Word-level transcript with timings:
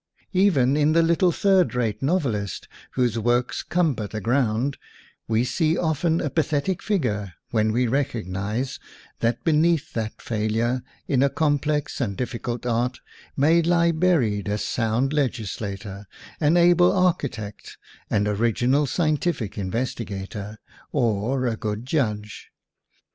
Even 0.33 0.75
in 0.75 0.93
the 0.93 1.03
little 1.03 1.31
third 1.31 1.75
rate 1.75 2.01
novelist 2.01 2.67
whose 2.93 3.19
works 3.19 3.61
cumber 3.61 4.07
the 4.07 4.19
ground, 4.19 4.77
we 5.27 5.43
see 5.43 5.75
WOMAN 5.75 5.77
AND 5.77 5.79
WAR 5.83 5.89
often 5.91 6.21
a 6.21 6.29
pathetic 6.31 6.81
figure 6.81 7.33
when 7.51 7.71
we 7.71 7.85
recog 7.85 8.25
nize 8.25 8.79
that 9.19 9.43
beneath 9.43 9.93
that 9.93 10.19
failure 10.19 10.81
in 11.07 11.21
a 11.21 11.29
com 11.29 11.59
plex 11.59 12.01
and 12.01 12.17
difficult 12.17 12.65
art, 12.65 12.99
may 13.37 13.61
lie 13.61 13.91
buried 13.91 14.47
a 14.47 14.57
sound 14.57 15.13
legislator, 15.13 16.07
an 16.39 16.57
able 16.57 16.91
architect, 16.91 17.77
an 18.09 18.27
original 18.27 18.87
scientific 18.87 19.55
investigator, 19.55 20.57
or 20.91 21.45
a 21.45 21.55
good 21.55 21.85
judge. 21.85 22.49